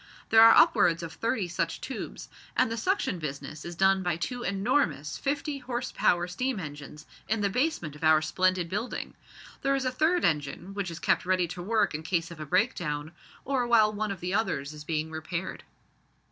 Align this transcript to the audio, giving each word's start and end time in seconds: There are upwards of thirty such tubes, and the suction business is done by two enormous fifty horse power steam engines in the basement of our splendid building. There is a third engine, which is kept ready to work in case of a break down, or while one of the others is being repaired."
There 0.29 0.41
are 0.41 0.59
upwards 0.59 1.03
of 1.03 1.13
thirty 1.13 1.47
such 1.47 1.79
tubes, 1.79 2.27
and 2.57 2.71
the 2.71 2.75
suction 2.75 3.19
business 3.19 3.63
is 3.63 3.75
done 3.75 4.01
by 4.01 4.17
two 4.17 4.41
enormous 4.41 5.15
fifty 5.19 5.59
horse 5.59 5.91
power 5.95 6.27
steam 6.27 6.59
engines 6.59 7.05
in 7.29 7.41
the 7.41 7.51
basement 7.51 7.95
of 7.95 8.03
our 8.03 8.19
splendid 8.19 8.67
building. 8.67 9.13
There 9.61 9.75
is 9.75 9.85
a 9.85 9.91
third 9.91 10.25
engine, 10.25 10.73
which 10.73 10.89
is 10.89 10.97
kept 10.97 11.23
ready 11.23 11.47
to 11.49 11.61
work 11.61 11.93
in 11.93 12.01
case 12.01 12.31
of 12.31 12.39
a 12.39 12.47
break 12.47 12.73
down, 12.73 13.11
or 13.45 13.67
while 13.67 13.93
one 13.93 14.09
of 14.09 14.21
the 14.21 14.33
others 14.33 14.73
is 14.73 14.83
being 14.83 15.11
repaired." 15.11 15.63